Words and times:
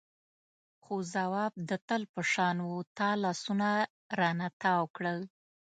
خو 0.83 0.95
ځواب 1.13 1.53
د 1.69 1.71
تل 1.87 2.01
په 2.13 2.21
شان 2.31 2.57
و 2.61 2.71
تا 2.97 3.09
لاسونه 3.23 3.69
رانه 4.19 4.47
تاو 4.61 4.83
کړل. 4.95 5.19